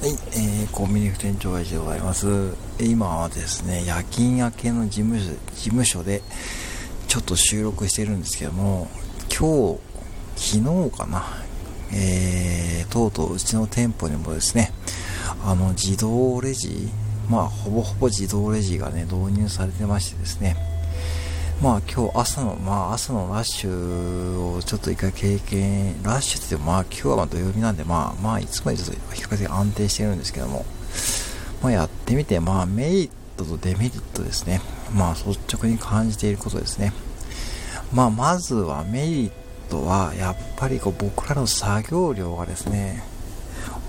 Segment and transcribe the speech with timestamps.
[0.00, 2.54] はい、えー、コンビニ副店長会でございます。
[2.80, 6.22] 今はですね、夜勤明けの事務所事務所で、
[7.06, 8.88] ちょっと収録してるんですけども、
[9.28, 9.76] 今
[10.38, 11.22] 日、昨日かな、
[11.92, 14.72] えー、とうとううちの店舗にもですね、
[15.44, 16.88] あの、自動レジ、
[17.28, 20.56] まあ、ほぼほぼ自動レジがね、導入されてましてですね、
[21.60, 30.64] まあ今日朝の、まあ朝のラッシュをちょっと一回経験、ラッシュって言ってもまあ今日はま土曜日なんでまあまあいつもよりちょっと比較的安定してるんですけども、
[31.62, 34.62] まあやってみてまあメリットとデメリットですね。
[34.94, 36.94] まあ率直に感じていることですね。
[37.92, 39.30] まあまずはメリッ
[39.68, 43.04] トはやっぱりこう僕らの作業量がですね、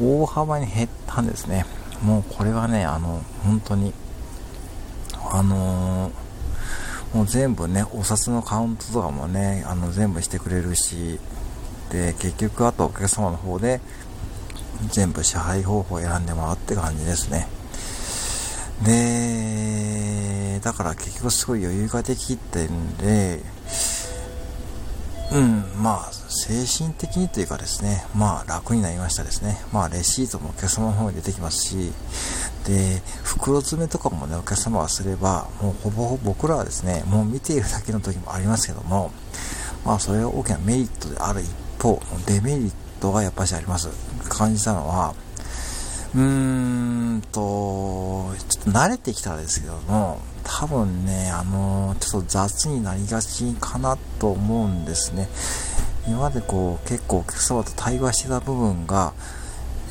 [0.00, 1.66] 大幅に減ったんですね。
[2.00, 3.92] もうこれはね、あの、本当に、
[5.32, 6.25] あのー
[7.16, 11.18] もう全部ね、お札のカウントとかもね、あの全部してくれるし、
[11.90, 13.80] で、結局あとお客様の方で
[14.90, 17.48] 全部支配方法を選んでもらうって感じですね。
[18.84, 23.40] で、だから結局すごい余裕ができてるんで、
[25.32, 29.58] うん、まあ、精神的にというかですね、まあ楽になりましたですね。
[29.72, 31.92] まあレシートもお客様の方に出てきますし、
[32.66, 39.12] で、袋詰めとかもね、お客様がすれば、もうほぼほぼ僕らはですね、もう見ているだけの時もありますけども、
[39.84, 41.48] まあそれは大きなメリットである一
[41.80, 43.88] 方、デメリットがやっぱしあります。
[44.28, 45.14] 感じたのは、
[46.14, 46.22] うー
[47.18, 47.38] んと、
[48.48, 55.28] ちょっと慣れてきたらですけども、多分ね、あの、ちょっと雑になりがちかなと思うんですね。
[56.08, 59.12] 今までこう、結構お客様と対話してた部分が、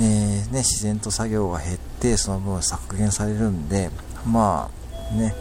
[0.00, 3.90] えー、ね、自然と作業が減って、その分削減されるんで、
[4.26, 4.70] ま
[5.12, 5.34] あ、ね、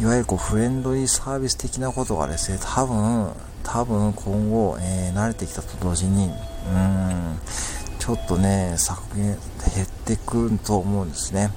[0.00, 7.38] いわゆるこうフレンドリーサービス的なことがですね、多分、多分今後、えー、慣れてきたと同時に、うん、
[7.98, 9.38] ちょっとね、削減、
[9.74, 11.50] 減ってくると思うんですね。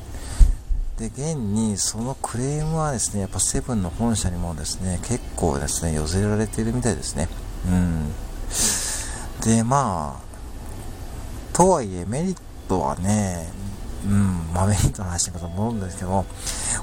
[0.97, 7.29] で、現にそのクレームはですね、やっぱセブンの本社にもですね、結構ですね、寄せられてるみたいですね。
[7.65, 8.11] うん。
[9.41, 12.37] で、まあ、とはいえメリッ
[12.67, 13.49] トはね、
[14.05, 16.25] うん、まあメリットの話だと思うんですけど、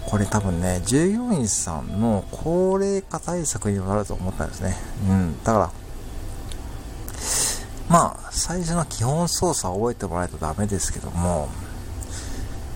[0.06, 4.76] これ多分ね、従業員さんの高齢化対策になると思ったんですね。
[5.08, 5.70] うん、だから、
[7.88, 11.48] まあ、最初の基本操作を覚えてもらえるとダメですけども、やっ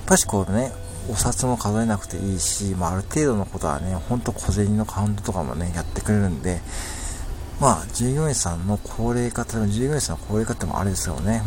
[0.07, 0.73] ぱしこうね、
[1.09, 6.61] お札も数えなくていいし、まあ、ある程度のことはね、ほんと小銭のカウントとかもね、やってくれるんで、
[7.61, 11.43] まあ、従業員さんの高齢化、従業員さんの高齢化ってもあれですよね、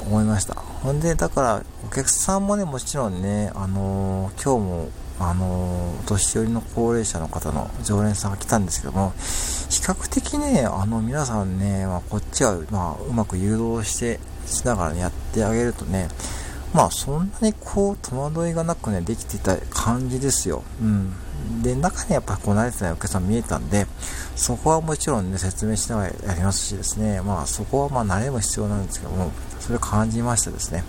[0.00, 0.67] うん、思いました。
[0.82, 9.12] ほんで、だから、お客さんもね、もちろんね、あのー、今日も、あのー、年寄りの高齢者の方の常連さんが来たんですけども、
[9.70, 16.08] 比較的ね、あの、皆さんね、まあ、こっちは、まあ、うまく誘導して、しながらね、やってあげるとね、
[16.74, 20.62] まあそんなにこう戸惑いがなくね、できていた感じですよ。
[20.80, 21.14] うん。
[21.62, 23.86] で、中にやっぱこう慣れてないお客さん見えたんで、
[24.36, 29.30] そこはもちろんね、説明しながらやりますしですね、まあそこはまあ慣れも必要なんですけども、
[29.60, 30.84] それを感じましたですね。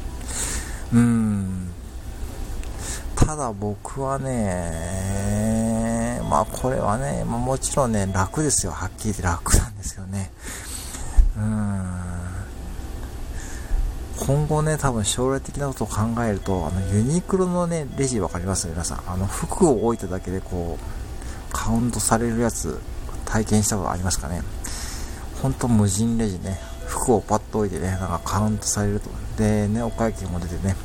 [0.94, 1.72] うん。
[3.16, 5.40] ただ僕はね、
[6.30, 8.72] まあこれはね、もちろんね、楽ですよ。
[8.72, 10.32] はっきり言って楽なんですよね。
[11.38, 12.00] うーん。
[14.30, 18.68] 今後ね、多分将来的なことを考えると、あの、ユニクロのね、レジわかります？
[18.68, 19.02] 皆さん。
[19.08, 22.80] あの、服を置いただけでこう、カウントされるやつ、
[23.26, 24.44] 体験したことありますかね？
[25.42, 26.60] ほんと無人レジね。
[26.86, 29.10] 服をパッと置いてね、なんかカウントされると。
[29.36, 30.76] でね、お会計も出てね、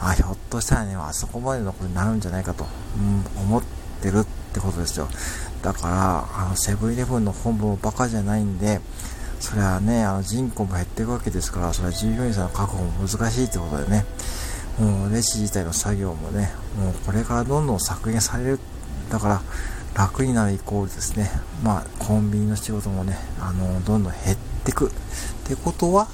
[0.00, 2.64] あ、ひょっとしたらね、あそこまでのことになるんじゃないかと、
[2.96, 3.62] うん、思っ
[4.00, 4.24] てるっ
[4.54, 5.08] てことですよ。
[5.62, 8.80] だから、あの、セブンイレブンの本部もバカじゃないんで、
[9.40, 14.04] それはね、あの人口も減っていくわけですから、それは従業員さんの確保も難しいってことでね、
[14.78, 18.60] もうレジ自体の作業もね、もうこれからどんどん削減される。
[19.10, 19.42] だから、
[19.94, 21.30] 楽になるイコールですね、
[21.64, 24.88] まあ、コンビニの仕事もね、あの、どんどん減っていく。
[24.88, 24.90] っ
[25.44, 26.08] てことは、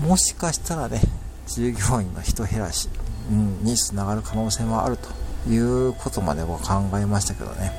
[0.00, 1.00] もしかしたらね、
[1.46, 2.88] 従業員の人減らし、
[3.30, 7.72] うん、につながる可能性もあるということまでは考えましたけどね。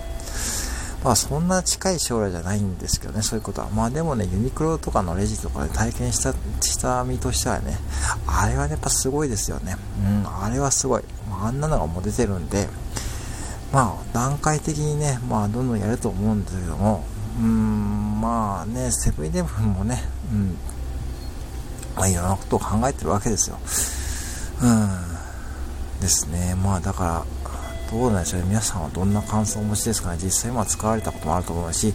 [1.04, 3.70] まあそんな近い将来じゃないんですけどね、そういうことは。
[3.70, 7.78] まあでもね、ユニクロとかのレジとかで体験した、した身としてはね、
[8.26, 9.76] あれは、やっぱすごいですよね。
[10.00, 11.04] うん、あれはすごい。
[11.30, 12.70] まあ、あんなのがもう出てるんで、
[13.74, 17.04] まあ段階的にね、まあどんどんやると思うんですけども、
[17.40, 20.58] うーん、まあね、セブンイレブンもね、うん、
[21.98, 23.58] まあいろんなことを考えてるわけですよ。
[24.62, 26.56] うん、ですね。
[26.56, 27.26] まあだから、
[27.94, 28.48] どうなんでしょうね。
[28.48, 30.18] 皆さんはどんな感想をお持ちですかね。
[30.20, 31.94] 実際まあ使われたこともあると思うし、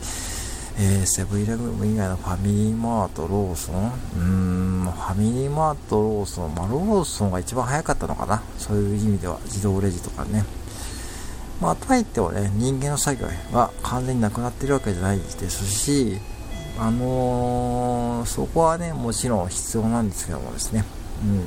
[0.79, 8.41] えー、セブンイレブン以外のファミリーマート、ローソンうーん、ファミリーマート、ローソン、まあ、ローソンが一番早かったのかな。
[8.59, 10.45] そういう意味では、自動レジとかね。
[11.61, 16.21] まあ、とはいってもね、人間の作業が完全になくなってるわけじゃないですし、
[16.79, 20.85] あのー、そこはね、もちろん必要なんですけどもですね。
[21.25, 21.43] うん。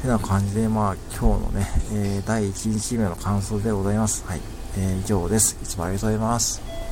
[0.00, 4.24] てな感じで、まあ、今日のね、えー、第1日目の感想でございます。
[4.26, 4.40] はい。
[4.76, 5.56] えー、以上です。
[5.62, 6.87] いつもありがとうございます。